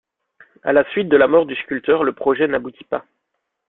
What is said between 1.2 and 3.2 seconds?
mort du sculpteur, le projet n'aboutit pas.